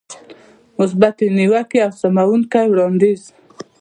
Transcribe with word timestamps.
مثبتې 0.77 1.25
نيوکې 1.37 1.79
او 1.85 1.91
سموونکی 2.01 2.65
وړاندیز. 2.69 3.21